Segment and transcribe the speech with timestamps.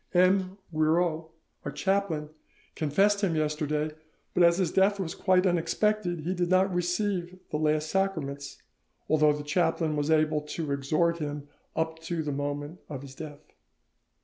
[0.15, 0.57] M.
[0.73, 1.29] Guiraut,
[1.63, 2.29] our chaplain,
[2.73, 3.91] confessed him yesterday,
[4.33, 8.63] but as his death was quite unexpected he did not receive the last sacraments,
[9.07, 13.53] although the chaplain was able to exhort him up to the moment of his death.